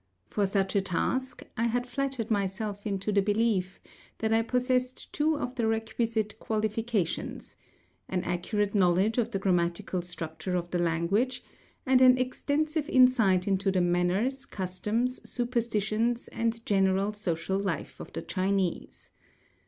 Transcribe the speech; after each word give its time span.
For 0.25 0.47
such 0.47 0.75
a 0.75 0.81
task 0.81 1.43
I 1.55 1.65
had 1.67 1.85
flattered 1.85 2.31
myself 2.31 2.87
into 2.87 3.11
the 3.11 3.21
belief 3.21 3.79
that 4.17 4.33
I 4.33 4.41
possessed 4.41 5.13
two 5.13 5.37
of 5.37 5.53
the 5.53 5.67
requisite 5.67 6.39
qualifications: 6.39 7.55
an 8.09 8.23
accurate 8.23 8.73
knowledge 8.73 9.19
of 9.19 9.29
the 9.29 9.37
grammatical 9.37 10.01
structure 10.01 10.55
of 10.55 10.71
the 10.71 10.79
language, 10.79 11.43
and 11.85 12.01
an 12.01 12.17
extensive 12.17 12.89
insight 12.89 13.47
into 13.47 13.71
the 13.71 13.81
manners, 13.81 14.47
customs, 14.47 15.21
superstitions, 15.29 16.27
and 16.29 16.65
general 16.65 17.13
social 17.13 17.59
life 17.59 17.99
of 17.99 18.11
the 18.13 18.23
Chinese. 18.23 19.11